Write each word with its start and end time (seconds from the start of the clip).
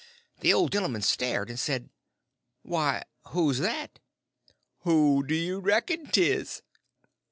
The 0.39 0.51
old 0.51 0.71
gentleman 0.71 1.03
stared, 1.03 1.51
and 1.51 1.59
says: 1.59 1.83
"Why, 2.63 3.03
who's 3.27 3.59
that?" 3.59 3.99
"Who 4.79 5.21
do 5.23 5.35
you 5.35 5.59
reckon 5.59 6.07
't 6.07 6.19
is?" 6.23 6.63